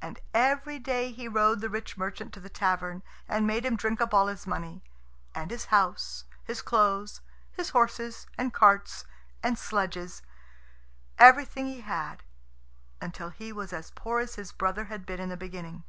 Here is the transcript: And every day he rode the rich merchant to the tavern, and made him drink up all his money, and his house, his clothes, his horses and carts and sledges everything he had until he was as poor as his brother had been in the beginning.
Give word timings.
And 0.00 0.18
every 0.32 0.78
day 0.78 1.12
he 1.12 1.28
rode 1.28 1.60
the 1.60 1.68
rich 1.68 1.98
merchant 1.98 2.32
to 2.32 2.40
the 2.40 2.48
tavern, 2.48 3.02
and 3.28 3.46
made 3.46 3.66
him 3.66 3.76
drink 3.76 4.00
up 4.00 4.14
all 4.14 4.28
his 4.28 4.46
money, 4.46 4.82
and 5.34 5.50
his 5.50 5.66
house, 5.66 6.24
his 6.42 6.62
clothes, 6.62 7.20
his 7.52 7.68
horses 7.68 8.26
and 8.38 8.54
carts 8.54 9.04
and 9.42 9.58
sledges 9.58 10.22
everything 11.18 11.66
he 11.66 11.82
had 11.82 12.22
until 13.02 13.28
he 13.28 13.52
was 13.52 13.74
as 13.74 13.90
poor 13.90 14.20
as 14.20 14.36
his 14.36 14.52
brother 14.52 14.84
had 14.86 15.04
been 15.04 15.20
in 15.20 15.28
the 15.28 15.36
beginning. 15.36 15.84